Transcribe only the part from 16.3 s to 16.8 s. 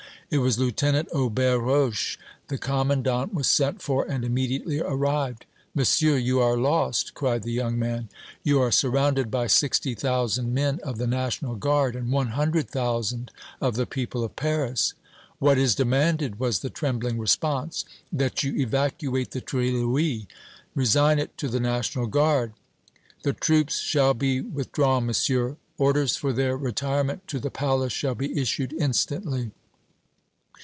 was the